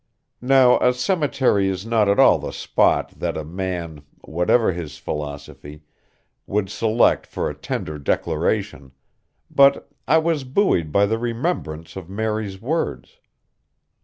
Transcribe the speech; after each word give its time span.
Now 0.41 0.79
a 0.79 0.95
cemetery 0.95 1.67
is 1.69 1.85
not 1.85 2.09
at 2.09 2.17
all 2.19 2.39
the 2.39 2.51
spot 2.51 3.11
that 3.19 3.37
a 3.37 3.43
man, 3.43 4.01
whatever 4.21 4.71
his 4.73 4.97
philosophy, 4.97 5.83
would 6.47 6.71
select 6.71 7.27
for 7.27 7.47
a 7.47 7.53
tender 7.53 7.99
declaration, 7.99 8.93
but 9.51 9.91
I 10.07 10.17
was 10.17 10.43
buoyed 10.43 10.91
by 10.91 11.05
the 11.05 11.19
remembrance 11.19 11.95
of 11.95 12.09
Mary's 12.09 12.59
words. 12.59 13.19